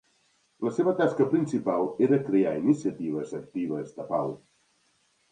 [0.67, 4.33] La seva tasca principal era crear iniciatives actives de pau.